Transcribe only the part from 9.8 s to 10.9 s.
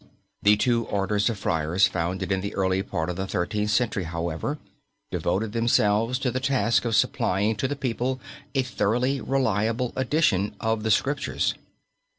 edition of the